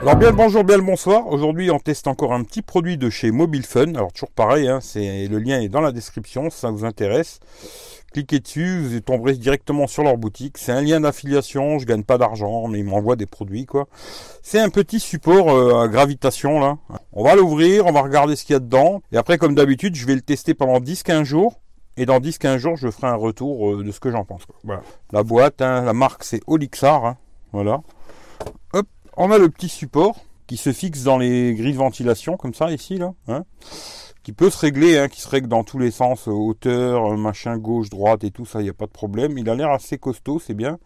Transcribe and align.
Alors 0.00 0.16
bien 0.16 0.30
le 0.30 0.36
bonjour, 0.36 0.64
bien 0.64 0.78
le 0.78 0.82
bonsoir. 0.82 1.26
Aujourd'hui 1.26 1.70
on 1.70 1.78
teste 1.78 2.06
encore 2.06 2.32
un 2.32 2.42
petit 2.42 2.62
produit 2.62 2.96
de 2.96 3.10
chez 3.10 3.30
Mobile 3.30 3.66
Fun. 3.66 3.94
Alors 3.94 4.10
toujours 4.14 4.30
pareil, 4.30 4.66
hein, 4.66 4.78
le 4.94 5.36
lien 5.36 5.60
est 5.60 5.68
dans 5.68 5.82
la 5.82 5.92
description 5.92 6.48
si 6.48 6.58
ça 6.58 6.70
vous 6.70 6.86
intéresse. 6.86 7.38
Cliquez 8.14 8.40
dessus, 8.40 8.80
vous 8.80 9.00
tomberez 9.00 9.34
directement 9.34 9.86
sur 9.86 10.02
leur 10.02 10.16
boutique. 10.16 10.56
C'est 10.56 10.72
un 10.72 10.80
lien 10.80 11.00
d'affiliation, 11.00 11.78
je 11.78 11.84
gagne 11.84 12.02
pas 12.02 12.16
d'argent, 12.16 12.66
mais 12.66 12.78
ils 12.78 12.84
m'envoient 12.84 13.16
des 13.16 13.26
produits 13.26 13.66
quoi. 13.66 13.88
C'est 14.42 14.58
un 14.58 14.70
petit 14.70 15.00
support 15.00 15.50
euh, 15.50 15.82
à 15.82 15.88
gravitation 15.88 16.60
là. 16.60 16.78
On 17.12 17.22
va 17.22 17.34
l'ouvrir, 17.34 17.84
on 17.84 17.92
va 17.92 18.00
regarder 18.00 18.36
ce 18.36 18.46
qu'il 18.46 18.54
y 18.54 18.56
a 18.56 18.60
dedans. 18.60 19.02
Et 19.12 19.18
après 19.18 19.36
comme 19.36 19.54
d'habitude, 19.54 19.96
je 19.96 20.06
vais 20.06 20.14
le 20.14 20.22
tester 20.22 20.54
pendant 20.54 20.80
10-15 20.80 21.24
jours. 21.24 21.60
Et 21.98 22.06
dans 22.06 22.20
10-15 22.20 22.56
jours, 22.56 22.76
je 22.78 22.90
ferai 22.90 23.08
un 23.08 23.16
retour 23.16 23.74
euh, 23.74 23.84
de 23.84 23.92
ce 23.92 24.00
que 24.00 24.10
j'en 24.10 24.24
pense. 24.24 24.46
Voilà. 24.64 24.80
La 25.12 25.24
boîte, 25.24 25.60
hein, 25.60 25.82
la 25.82 25.92
marque 25.92 26.24
c'est 26.24 26.40
Olixar. 26.46 27.04
Hein. 27.04 27.18
Voilà. 27.52 27.82
On 29.22 29.30
a 29.30 29.36
le 29.36 29.50
petit 29.50 29.68
support 29.68 30.16
qui 30.46 30.56
se 30.56 30.72
fixe 30.72 31.02
dans 31.02 31.18
les 31.18 31.54
grilles 31.54 31.74
de 31.74 31.78
ventilation, 31.78 32.38
comme 32.38 32.54
ça, 32.54 32.70
ici, 32.70 32.96
là. 32.96 33.12
Hein, 33.28 33.44
qui 34.22 34.32
peut 34.32 34.48
se 34.48 34.56
régler, 34.56 34.96
hein, 34.96 35.08
qui 35.08 35.20
se 35.20 35.28
règle 35.28 35.46
dans 35.46 35.62
tous 35.62 35.78
les 35.78 35.90
sens, 35.90 36.26
euh, 36.26 36.30
hauteur, 36.30 37.04
euh, 37.04 37.16
machin, 37.18 37.58
gauche, 37.58 37.90
droite 37.90 38.24
et 38.24 38.30
tout 38.30 38.46
ça, 38.46 38.62
il 38.62 38.64
n'y 38.64 38.70
a 38.70 38.72
pas 38.74 38.86
de 38.86 38.90
problème. 38.90 39.36
Il 39.36 39.50
a 39.50 39.54
l'air 39.54 39.72
assez 39.72 39.98
costaud, 39.98 40.40
c'est 40.40 40.54
bien. 40.54 40.78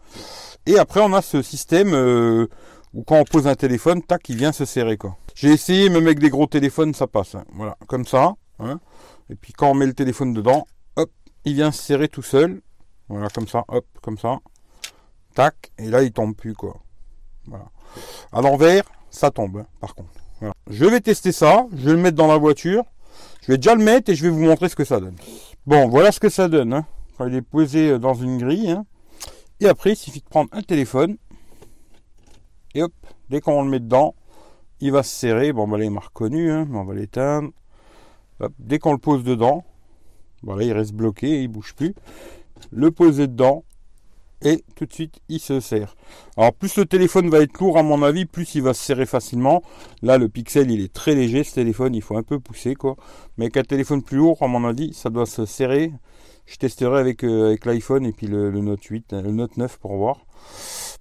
Et 0.65 0.77
après, 0.77 0.99
on 0.99 1.13
a 1.13 1.21
ce 1.21 1.41
système 1.41 1.93
euh, 1.93 2.47
où 2.93 3.03
quand 3.03 3.15
on 3.15 3.23
pose 3.23 3.47
un 3.47 3.55
téléphone, 3.55 4.01
tac, 4.01 4.27
il 4.27 4.35
vient 4.35 4.51
se 4.51 4.65
serrer, 4.65 4.97
quoi. 4.97 5.15
J'ai 5.33 5.51
essayé, 5.53 5.87
même 5.87 6.03
avec 6.03 6.19
des 6.19 6.29
gros 6.29 6.45
téléphones, 6.45 6.93
ça 6.93 7.07
passe. 7.07 7.35
Hein. 7.35 7.45
Voilà, 7.53 7.77
comme 7.87 8.05
ça. 8.05 8.33
Et 9.29 9.35
puis 9.35 9.53
quand 9.53 9.71
on 9.71 9.75
met 9.75 9.85
le 9.85 9.93
téléphone 9.93 10.33
dedans, 10.33 10.67
hop, 10.97 11.09
il 11.45 11.53
vient 11.53 11.71
se 11.71 11.81
serrer 11.81 12.09
tout 12.09 12.21
seul. 12.21 12.61
Voilà, 13.07 13.29
comme 13.29 13.47
ça, 13.47 13.63
hop, 13.69 13.85
comme 14.01 14.17
ça. 14.17 14.39
Tac, 15.35 15.71
et 15.77 15.87
là, 15.89 16.03
il 16.03 16.11
tombe 16.11 16.35
plus, 16.35 16.53
quoi. 16.53 16.81
Voilà. 17.45 17.67
À 18.31 18.41
l'envers, 18.41 18.83
ça 19.09 19.31
tombe, 19.31 19.57
hein, 19.57 19.65
par 19.79 19.95
contre. 19.95 20.09
Je 20.69 20.85
vais 20.85 20.99
tester 20.99 21.31
ça, 21.31 21.65
je 21.75 21.85
vais 21.85 21.93
le 21.93 22.01
mettre 22.01 22.17
dans 22.17 22.27
la 22.27 22.37
voiture. 22.37 22.83
Je 23.41 23.51
vais 23.51 23.57
déjà 23.57 23.75
le 23.75 23.83
mettre 23.83 24.11
et 24.11 24.15
je 24.15 24.23
vais 24.23 24.29
vous 24.29 24.43
montrer 24.43 24.69
ce 24.69 24.75
que 24.75 24.83
ça 24.83 24.99
donne. 24.99 25.15
Bon, 25.65 25.87
voilà 25.87 26.11
ce 26.11 26.19
que 26.19 26.29
ça 26.29 26.47
donne. 26.47 26.73
Hein, 26.73 26.85
quand 27.17 27.27
il 27.27 27.35
est 27.35 27.41
posé 27.41 27.91
euh, 27.91 27.99
dans 27.99 28.13
une 28.13 28.37
grille. 28.37 28.71
Hein. 28.71 28.85
Et 29.59 29.67
après, 29.67 29.91
il 29.91 29.95
suffit 29.95 30.19
de 30.19 30.25
prendre 30.25 30.49
un 30.51 30.61
téléphone. 30.61 31.17
Et 32.73 32.83
hop, 32.83 32.91
dès 33.29 33.39
qu'on 33.39 33.63
le 33.63 33.69
met 33.69 33.79
dedans, 33.79 34.15
il 34.81 34.91
va 34.91 35.03
se 35.03 35.15
serrer. 35.15 35.53
Bon, 35.53 35.67
bah 35.67 35.77
là, 35.77 35.85
il 35.85 35.91
m'a 35.91 36.01
reconnu, 36.01 36.51
hein, 36.51 36.67
on 36.73 36.83
va 36.83 36.93
l'éteindre. 36.93 37.51
Dès 38.59 38.79
qu'on 38.79 38.91
le 38.91 38.97
pose 38.97 39.23
dedans, 39.23 39.63
voilà, 40.43 40.63
il 40.63 40.73
reste 40.73 40.93
bloqué, 40.93 41.41
il 41.41 41.47
bouge 41.47 41.73
plus. 41.73 41.95
Le 42.71 42.91
poser 42.91 43.27
dedans, 43.27 43.63
et 44.45 44.63
tout 44.75 44.85
de 44.85 44.93
suite 44.93 45.19
il 45.27 45.39
se 45.39 45.59
serre. 45.59 45.95
Alors 46.37 46.53
plus 46.53 46.77
le 46.77 46.85
téléphone 46.85 47.29
va 47.29 47.39
être 47.39 47.59
lourd 47.59 47.77
à 47.77 47.83
mon 47.83 48.01
avis, 48.03 48.25
plus 48.25 48.55
il 48.55 48.61
va 48.61 48.73
se 48.73 48.83
serrer 48.83 49.05
facilement. 49.05 49.61
Là 50.01 50.17
le 50.17 50.29
Pixel 50.29 50.71
il 50.71 50.81
est 50.81 50.93
très 50.93 51.15
léger 51.15 51.43
ce 51.43 51.55
téléphone, 51.55 51.95
il 51.95 52.01
faut 52.01 52.15
un 52.15 52.23
peu 52.23 52.39
pousser 52.39 52.75
quoi. 52.75 52.95
Mais 53.37 53.45
avec 53.45 53.57
un 53.57 53.63
téléphone 53.63 54.01
plus 54.03 54.17
lourd 54.17 54.41
à 54.41 54.47
mon 54.47 54.63
avis 54.63 54.93
ça 54.93 55.09
doit 55.09 55.25
se 55.25 55.45
serrer. 55.45 55.91
Je 56.45 56.57
testerai 56.57 56.99
avec, 56.99 57.23
euh, 57.23 57.47
avec 57.47 57.65
l'iPhone 57.65 58.05
et 58.05 58.11
puis 58.11 58.27
le, 58.27 58.51
Note 58.51 58.83
8, 58.83 59.13
le 59.13 59.31
Note 59.31 59.57
9 59.57 59.79
pour 59.79 59.95
voir. 59.95 60.25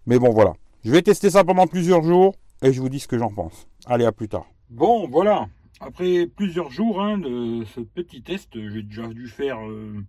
Mais 0.06 0.18
bon 0.18 0.30
voilà. 0.30 0.54
Je 0.84 0.90
vais 0.90 1.02
tester 1.02 1.28
ça 1.28 1.44
pendant 1.44 1.66
plusieurs 1.66 2.02
jours 2.02 2.34
et 2.62 2.72
je 2.72 2.80
vous 2.80 2.88
dis 2.88 2.98
ce 2.98 3.08
que 3.08 3.18
j'en 3.18 3.30
pense. 3.30 3.68
Allez 3.84 4.06
à 4.06 4.12
plus 4.12 4.28
tard. 4.28 4.46
Bon 4.70 5.06
voilà. 5.06 5.48
Après 5.80 6.26
plusieurs 6.26 6.70
jours 6.70 7.02
hein, 7.02 7.18
de 7.18 7.62
ce 7.74 7.80
petit 7.80 8.22
test, 8.22 8.50
j'ai 8.54 8.82
déjà 8.82 9.06
dû 9.08 9.28
faire... 9.28 9.58
Euh, 9.68 10.02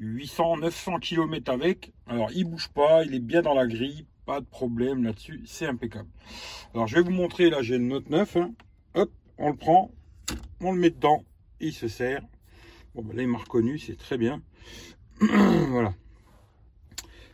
800, 0.00 0.56
900 0.58 0.98
km 0.98 1.52
avec. 1.52 1.92
Alors, 2.06 2.30
il 2.34 2.44
bouge 2.44 2.68
pas, 2.68 3.04
il 3.04 3.14
est 3.14 3.20
bien 3.20 3.42
dans 3.42 3.54
la 3.54 3.66
grille, 3.66 4.06
pas 4.24 4.40
de 4.40 4.46
problème 4.46 5.04
là-dessus, 5.04 5.42
c'est 5.46 5.66
impeccable. 5.66 6.08
Alors, 6.74 6.86
je 6.86 6.96
vais 6.96 7.02
vous 7.02 7.10
montrer, 7.10 7.50
là, 7.50 7.62
j'ai 7.62 7.78
le 7.78 7.84
Note 7.84 8.08
9. 8.08 8.36
Hein. 8.36 8.54
Hop, 8.94 9.10
on 9.38 9.50
le 9.50 9.56
prend, 9.56 9.90
on 10.60 10.72
le 10.72 10.80
met 10.80 10.90
dedans, 10.90 11.24
il 11.60 11.72
se 11.72 11.86
sert. 11.86 12.22
Bon, 12.94 13.02
ben 13.02 13.14
là, 13.14 13.22
il 13.22 13.28
m'a 13.28 13.38
reconnu, 13.38 13.78
c'est 13.78 13.96
très 13.96 14.16
bien. 14.16 14.42
voilà. 15.20 15.94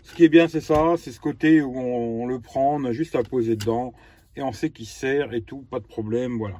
Ce 0.02 0.14
qui 0.14 0.24
est 0.24 0.28
bien, 0.28 0.48
c'est 0.48 0.60
ça, 0.60 0.94
c'est 0.98 1.12
ce 1.12 1.20
côté 1.20 1.62
où 1.62 1.78
on, 1.78 2.26
le 2.26 2.40
prend, 2.40 2.76
on 2.76 2.84
a 2.84 2.92
juste 2.92 3.14
à 3.14 3.22
poser 3.22 3.56
dedans 3.56 3.92
et 4.36 4.42
on 4.42 4.52
sait 4.52 4.70
qu'il 4.70 4.86
sert 4.86 5.32
et 5.34 5.42
tout, 5.42 5.62
pas 5.62 5.80
de 5.80 5.86
problème, 5.86 6.36
voilà. 6.36 6.58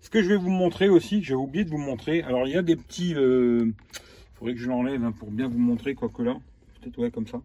Ce 0.00 0.10
que 0.10 0.22
je 0.22 0.28
vais 0.28 0.36
vous 0.36 0.50
montrer 0.50 0.88
aussi, 0.88 1.22
j'ai 1.22 1.34
oublié 1.34 1.64
de 1.64 1.70
vous 1.70 1.78
montrer, 1.78 2.22
alors 2.22 2.46
il 2.46 2.54
y 2.54 2.56
a 2.56 2.62
des 2.62 2.76
petits... 2.76 3.14
Euh, 3.14 3.72
faudrait 4.36 4.54
que 4.54 4.60
je 4.60 4.68
l'enlève 4.68 5.02
hein, 5.02 5.12
pour 5.12 5.30
bien 5.30 5.48
vous 5.48 5.58
montrer, 5.58 5.94
quoi 5.94 6.08
que 6.08 6.22
là. 6.22 6.36
Peut-être, 6.80 6.98
ouais, 6.98 7.10
comme 7.10 7.26
ça. 7.26 7.40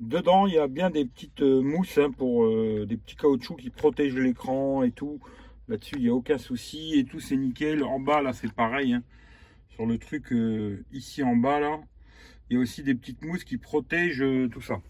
Dedans, 0.00 0.46
il 0.46 0.54
y 0.54 0.58
a 0.58 0.68
bien 0.68 0.90
des 0.90 1.04
petites 1.04 1.42
euh, 1.42 1.60
mousses 1.60 1.98
hein, 1.98 2.10
pour 2.10 2.44
euh, 2.44 2.86
des 2.86 2.96
petits 2.96 3.16
caoutchoucs 3.16 3.60
qui 3.60 3.70
protègent 3.70 4.16
l'écran 4.16 4.82
et 4.82 4.92
tout. 4.92 5.18
Là-dessus, 5.68 5.96
il 5.96 6.02
n'y 6.02 6.08
a 6.08 6.14
aucun 6.14 6.38
souci 6.38 6.98
et 6.98 7.04
tout, 7.04 7.20
c'est 7.20 7.36
nickel. 7.36 7.82
En 7.82 7.98
bas, 7.98 8.22
là, 8.22 8.32
c'est 8.32 8.52
pareil. 8.52 8.92
Hein. 8.92 9.02
Sur 9.70 9.86
le 9.86 9.98
truc 9.98 10.32
euh, 10.32 10.84
ici 10.92 11.22
en 11.22 11.36
bas, 11.36 11.60
là, 11.60 11.80
il 12.48 12.54
y 12.54 12.56
a 12.56 12.60
aussi 12.60 12.82
des 12.82 12.94
petites 12.94 13.24
mousses 13.24 13.44
qui 13.44 13.58
protègent 13.58 14.24
tout 14.50 14.62
ça. 14.62 14.80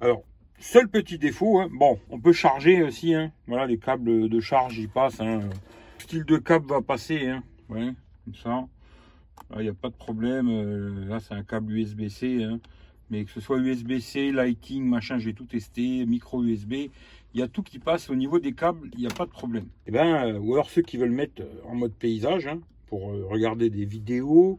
Alors, 0.00 0.22
seul 0.58 0.88
petit 0.88 1.18
défaut, 1.18 1.62
bon, 1.70 1.98
on 2.10 2.18
peut 2.18 2.32
charger 2.32 2.82
aussi. 2.82 3.14
Voilà, 3.46 3.66
les 3.66 3.78
câbles 3.78 4.28
de 4.28 4.40
charge, 4.40 4.78
y 4.78 4.88
passent. 4.88 5.20
Le 5.20 5.40
style 5.98 6.24
de 6.24 6.36
câble 6.38 6.66
va 6.66 6.82
passer. 6.82 7.32
Ouais, 7.68 7.92
comme 8.24 8.34
ça. 8.34 8.66
Il 9.54 9.62
n'y 9.62 9.68
a 9.68 9.74
pas 9.74 9.88
de 9.88 9.94
problème. 9.94 10.48
Euh, 10.48 11.04
là, 11.06 11.20
c'est 11.20 11.34
un 11.34 11.42
câble 11.42 11.72
USB-C. 11.72 12.42
Hein. 12.42 12.60
Mais 13.10 13.24
que 13.24 13.30
ce 13.30 13.40
soit 13.40 13.58
USB-C, 13.58 14.32
Lighting, 14.32 14.84
machin, 14.84 15.18
j'ai 15.18 15.32
tout 15.32 15.44
testé, 15.44 16.04
micro 16.06 16.42
USB. 16.42 16.72
Il 17.34 17.40
y 17.40 17.42
a 17.42 17.48
tout 17.48 17.62
qui 17.62 17.78
passe 17.78 18.10
au 18.10 18.16
niveau 18.16 18.40
des 18.40 18.52
câbles, 18.52 18.90
il 18.94 19.00
n'y 19.00 19.06
a 19.06 19.14
pas 19.14 19.26
de 19.26 19.30
problème. 19.30 19.64
Et 19.86 19.88
eh 19.88 19.90
ben, 19.92 20.34
euh, 20.34 20.38
ou 20.38 20.54
alors 20.54 20.70
ceux 20.70 20.82
qui 20.82 20.96
veulent 20.96 21.10
mettre 21.10 21.42
euh, 21.42 21.60
en 21.64 21.76
mode 21.76 21.92
paysage, 21.92 22.46
hein, 22.46 22.60
pour 22.86 23.02
regarder 23.02 23.70
des 23.70 23.84
vidéos, 23.84 24.58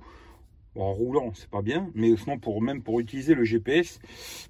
en 0.75 0.93
roulant, 0.93 1.33
c'est 1.33 1.49
pas 1.49 1.61
bien, 1.61 1.89
mais 1.95 2.15
sinon 2.15 2.37
pour 2.37 2.61
même 2.61 2.83
pour 2.83 2.99
utiliser 2.99 3.33
le 3.33 3.43
GPS, 3.43 3.99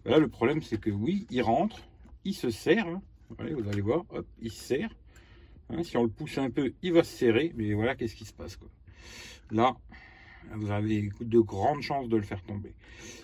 ben 0.04 0.12
là 0.12 0.18
le 0.20 0.28
problème 0.28 0.62
c'est 0.62 0.80
que 0.80 0.90
oui, 0.90 1.26
il 1.30 1.42
rentre, 1.42 1.80
il 2.26 2.34
se 2.34 2.50
serre, 2.50 2.88
hein. 2.88 3.02
vous 3.30 3.70
allez 3.70 3.82
voir, 3.82 4.04
hop, 4.10 4.26
il 4.42 4.52
se 4.52 4.64
serre. 4.64 4.90
si 5.84 5.96
on 5.96 6.04
le 6.04 6.10
pousse 6.10 6.38
un 6.38 6.50
peu, 6.50 6.74
il 6.82 6.94
va 6.94 7.04
se 7.04 7.16
serrer, 7.16 7.54
mais 7.56 7.74
voilà 7.74 7.96
qu'est-ce 7.96 8.16
qui 8.16 8.26
se 8.26 8.34
passe. 8.34 8.58
Quoi. 8.58 8.68
Là, 9.52 9.78
vous 10.56 10.72
avez 10.72 11.10
de 11.20 11.40
grandes 11.40 11.82
chances 11.82 12.08
de 12.10 12.18
le 12.18 12.24
faire 12.24 12.42
tomber. 12.44 12.74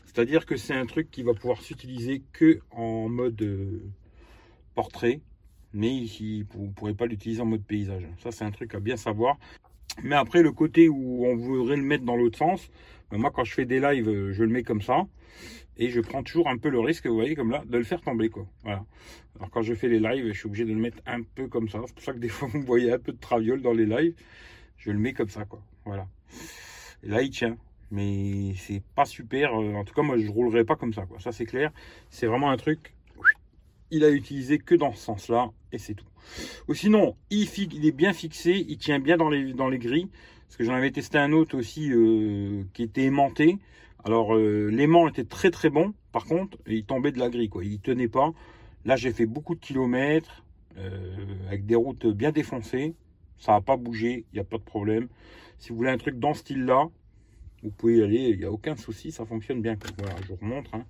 C'est-à-dire 0.06 0.46
que 0.46 0.58
c'est 0.58 0.74
un 0.74 0.86
truc 0.86 1.10
qui 1.10 1.24
va 1.24 1.34
pouvoir 1.34 1.62
s'utiliser 1.62 2.22
que 2.34 2.60
en 2.72 3.10
mode 3.10 3.42
euh, 3.42 3.82
portrait, 4.76 5.22
mais 5.74 6.06
vous 6.52 6.68
ne 6.68 6.72
pourrez 6.72 6.94
pas 6.94 7.08
l'utiliser 7.08 7.42
en 7.42 7.46
mode 7.46 7.64
paysage. 7.64 8.08
Ça, 8.22 8.32
c'est 8.32 8.46
un 8.46 8.52
truc 8.52 8.76
à 8.76 8.80
bien 8.80 8.98
savoir. 8.98 9.38
Mais 10.04 10.16
après, 10.16 10.42
le 10.42 10.52
côté 10.52 10.90
où 10.90 11.26
on 11.26 11.36
voudrait 11.36 11.78
le 11.78 11.84
mettre 11.84 12.04
dans 12.04 12.16
l'autre 12.16 12.38
sens, 12.38 12.70
ben, 13.10 13.18
moi, 13.18 13.32
quand 13.32 13.44
je 13.44 13.54
fais 13.54 13.66
des 13.66 13.80
lives, 13.80 14.32
je 14.32 14.44
le 14.44 14.50
mets 14.50 14.64
comme 14.64 14.82
ça. 14.82 15.08
Et 15.78 15.90
je 15.90 16.00
prends 16.00 16.22
toujours 16.22 16.48
un 16.48 16.58
peu 16.58 16.70
le 16.70 16.80
risque, 16.80 17.08
vous 17.08 17.16
voyez, 17.16 17.36
comme 17.36 17.50
là, 17.50 17.64
de 17.66 17.78
le 17.80 17.84
faire 17.84 18.02
tomber, 18.02 18.30
quoi. 18.30 18.46
Voilà. 18.64 18.86
Alors, 19.38 19.50
quand 19.50 19.64
je 19.64 19.74
fais 19.74 19.88
les 19.88 20.00
lives, 20.00 20.28
je 20.28 20.38
suis 20.38 20.46
obligé 20.46 20.66
de 20.66 20.74
le 20.74 20.80
mettre 20.80 20.98
un 21.08 21.24
peu 21.24 21.48
comme 21.48 21.68
ça. 21.68 21.82
C'est 21.88 21.94
pour 21.96 22.04
ça 22.04 22.14
que 22.14 22.20
des 22.20 22.30
fois, 22.30 22.48
vous 22.54 22.62
voyez 22.62 22.92
un 22.92 23.00
peu 23.00 23.12
de 23.12 23.20
traviole 23.20 23.64
dans 23.64 23.74
les 23.74 23.88
lives. 23.88 24.14
Je 24.78 24.92
le 24.92 25.00
mets 25.00 25.14
comme 25.14 25.30
ça, 25.30 25.46
quoi. 25.46 25.64
Voilà 25.86 26.08
là, 27.04 27.22
il 27.22 27.30
tient. 27.30 27.58
Mais 27.92 28.56
c'est 28.58 28.82
pas 28.96 29.06
super. 29.06 29.54
Euh, 29.54 29.76
en 29.76 29.84
tout 29.84 29.94
cas, 29.94 30.02
moi, 30.02 30.18
je 30.18 30.30
roulerai 30.30 30.64
pas 30.64 30.76
comme 30.76 30.94
ça. 30.94 31.06
Ça, 31.20 31.32
c'est 31.32 31.46
clair. 31.46 31.72
C'est 32.10 32.26
vraiment 32.26 32.50
un 32.50 32.58
truc. 32.58 32.96
Il 33.92 34.04
a 34.04 34.10
utilisé 34.10 34.58
que 34.58 34.74
dans 34.74 34.92
ce 34.94 35.04
sens-là. 35.04 35.52
Et 35.72 35.78
c'est 35.78 35.94
tout. 35.94 36.08
Ou 36.68 36.74
sinon, 36.74 37.16
il, 37.30 37.48
est 37.86 37.92
bien 37.92 38.14
fixé. 38.14 38.66
Il 38.68 38.78
tient 38.78 39.00
bien 39.00 39.18
dans 39.18 39.30
les, 39.30 39.54
dans 39.54 39.70
les 39.70 39.78
grilles. 39.78 40.10
Parce 40.48 40.58
que 40.58 40.64
j'en 40.64 40.74
avais 40.74 40.90
testé 40.90 41.20
un 41.20 41.32
autre 41.34 41.56
aussi 41.56 41.92
euh, 41.92 42.64
qui 42.74 42.82
était 42.82 43.04
aimanté. 43.04 43.60
Alors, 44.04 44.36
euh, 44.36 44.70
l'aimant 44.72 45.08
était 45.08 45.24
très 45.24 45.52
très 45.52 45.70
bon. 45.70 45.94
Par 46.12 46.26
contre, 46.26 46.58
il 46.68 46.86
tombait 46.86 47.12
de 47.12 47.20
la 47.20 47.30
grille. 47.30 47.50
Quoi. 47.50 47.64
Il 47.64 47.80
tenait 47.80 48.08
pas. 48.08 48.34
Là, 48.86 48.96
j'ai 48.96 49.12
fait 49.12 49.28
beaucoup 49.28 49.54
de 49.54 49.60
kilomètres. 49.60 50.44
avec 51.48 51.68
des 51.68 51.76
routes 51.76 52.08
bien 52.08 52.32
défoncées. 52.32 52.96
Ça 53.38 53.54
n'a 53.54 53.62
pas 53.62 53.78
bougé. 53.78 54.26
Il 54.32 54.36
n'y 54.36 54.40
a 54.40 54.44
pas 54.44 54.58
de 54.58 54.64
problème. 54.64 55.08
Si 55.58 55.70
vous 55.70 55.78
voulez 55.78 55.92
un 55.92 55.98
truc 55.98 56.20
dans 56.20 56.34
ce 56.34 56.42
style-là, 56.42 56.90
vous 57.64 57.72
pouvez 57.72 57.98
y 57.98 58.04
aller, 58.04 58.30
il 58.30 58.40
n'y 58.40 58.46
a 58.46 58.52
aucun 58.52 58.76
souci, 58.76 59.12
ça 59.12 59.26
fonctionne 59.26 59.62
bien. 59.62 59.78
Voilà, 59.98 60.16
je 60.24 60.28
vous 60.28 60.36
remontre, 60.36 60.76
hein. 60.76 60.86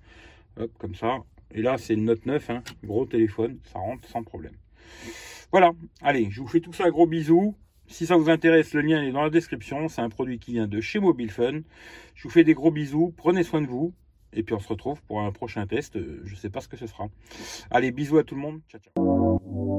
hop, 0.56 0.70
comme 0.78 0.94
ça. 0.94 1.18
Et 1.52 1.62
là, 1.62 1.78
c'est 1.78 1.94
le 1.94 2.02
Note 2.02 2.26
9, 2.26 2.50
hein. 2.50 2.62
gros 2.82 3.06
téléphone, 3.06 3.58
ça 3.72 3.78
rentre 3.78 4.08
sans 4.08 4.24
problème. 4.24 4.54
Voilà, 5.52 5.70
allez, 6.02 6.28
je 6.30 6.40
vous 6.40 6.48
fais 6.48 6.60
tout 6.60 6.72
ça, 6.72 6.90
gros 6.90 7.06
bisous. 7.06 7.54
Si 7.86 8.06
ça 8.06 8.16
vous 8.16 8.28
intéresse, 8.28 8.74
le 8.74 8.80
lien 8.80 9.02
est 9.02 9.12
dans 9.12 9.22
la 9.22 9.30
description. 9.30 9.88
C'est 9.88 10.00
un 10.00 10.08
produit 10.08 10.38
qui 10.38 10.52
vient 10.52 10.66
de 10.66 10.80
chez 10.80 10.98
Mobile 10.98 11.30
Fun. 11.30 11.60
Je 12.14 12.22
vous 12.24 12.30
fais 12.30 12.42
des 12.42 12.54
gros 12.54 12.72
bisous, 12.72 13.14
prenez 13.16 13.44
soin 13.44 13.60
de 13.60 13.66
vous. 13.66 13.94
Et 14.32 14.42
puis 14.42 14.54
on 14.54 14.58
se 14.58 14.68
retrouve 14.68 15.00
pour 15.02 15.20
un 15.20 15.30
prochain 15.30 15.66
test. 15.66 15.96
Je 15.96 16.30
ne 16.30 16.36
sais 16.36 16.50
pas 16.50 16.60
ce 16.60 16.66
que 16.66 16.76
ce 16.76 16.88
sera. 16.88 17.06
Allez, 17.70 17.92
bisous 17.92 18.18
à 18.18 18.24
tout 18.24 18.34
le 18.34 18.40
monde. 18.40 18.62
Ciao, 18.68 18.80
ciao. 18.80 19.73